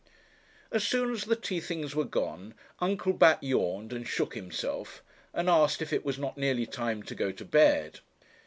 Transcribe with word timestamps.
As 0.71 0.83
soon 0.83 1.11
as 1.11 1.25
the 1.25 1.35
tea 1.35 1.59
things 1.59 1.93
were 1.93 2.05
gone, 2.05 2.55
Uncle 2.79 3.13
Bat 3.13 3.43
yawned 3.43 3.93
and 3.93 4.07
shook 4.07 4.33
himself, 4.33 5.03
and 5.31 5.47
asked 5.47 5.79
if 5.79 5.93
it 5.93 6.03
was 6.03 6.17
not 6.17 6.39
nearly 6.39 6.65
time 6.65 7.03
to 7.03 7.13
go 7.13 7.31
to 7.31 7.45
bed. 7.45 7.99